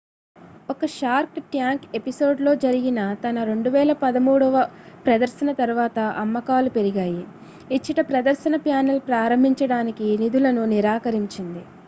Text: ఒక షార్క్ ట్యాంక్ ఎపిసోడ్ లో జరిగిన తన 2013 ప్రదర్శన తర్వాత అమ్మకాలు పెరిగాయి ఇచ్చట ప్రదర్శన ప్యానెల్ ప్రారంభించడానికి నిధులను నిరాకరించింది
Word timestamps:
ఒక 0.69 0.85
షార్క్ 0.91 1.35
ట్యాంక్ 1.51 1.83
ఎపిసోడ్ 1.95 2.39
లో 2.41 2.55
జరిగిన 2.55 2.99
తన 3.15 3.43
2013 3.47 4.63
ప్రదర్శన 5.05 5.51
తర్వాత 5.51 5.99
అమ్మకాలు 6.21 6.69
పెరిగాయి 6.69 7.21
ఇచ్చట 7.71 7.99
ప్రదర్శన 8.09 8.55
ప్యానెల్ 8.65 9.01
ప్రారంభించడానికి 9.07 10.07
నిధులను 10.17 10.65
నిరాకరించింది 10.65 11.63